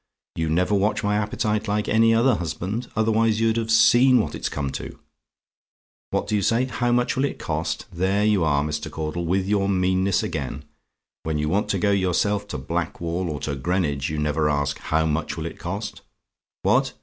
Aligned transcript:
You 0.35 0.49
never 0.49 0.73
watch 0.73 1.03
my 1.03 1.15
appetite 1.15 1.67
like 1.67 1.87
any 1.87 2.11
other 2.11 2.33
husband, 2.37 2.87
otherwise 2.95 3.39
you'd 3.39 3.57
have 3.57 3.69
seen 3.69 4.19
what 4.19 4.33
it's 4.33 4.49
come 4.49 4.71
to. 4.71 4.97
"What 6.09 6.25
do 6.25 6.35
you 6.35 6.41
say? 6.41 6.65
"HOW 6.65 6.91
MUCH 6.91 7.15
WILL 7.15 7.25
IT 7.25 7.37
COST? 7.37 7.85
"There 7.93 8.25
you 8.25 8.43
are, 8.43 8.63
Mr. 8.63 8.89
Caudle, 8.89 9.27
with 9.27 9.45
your 9.45 9.69
meanness 9.69 10.23
again. 10.23 10.65
When 11.21 11.37
you 11.37 11.49
want 11.49 11.69
to 11.69 11.77
go 11.77 11.91
yourself 11.91 12.47
to 12.47 12.57
Blackwall 12.57 13.29
or 13.29 13.39
to 13.41 13.53
Greenwich 13.53 14.09
you 14.09 14.17
never 14.17 14.49
ask, 14.49 14.79
how 14.79 15.05
much 15.05 15.37
will 15.37 15.45
it 15.45 15.59
cost? 15.59 16.01
What? 16.63 16.93